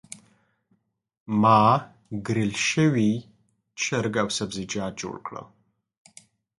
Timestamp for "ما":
1.41-1.61